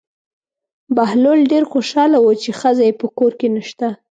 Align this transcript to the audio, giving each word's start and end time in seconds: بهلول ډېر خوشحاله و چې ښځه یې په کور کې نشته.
بهلول 0.95 1.39
ډېر 1.51 1.63
خوشحاله 1.71 2.17
و 2.21 2.27
چې 2.41 2.49
ښځه 2.59 2.83
یې 2.87 2.93
په 3.01 3.07
کور 3.17 3.31
کې 3.39 3.47
نشته. 3.55 3.87